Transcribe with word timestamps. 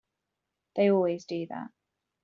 They 0.75 0.89
always 0.89 1.25
do 1.25 1.45
that. 1.45 1.69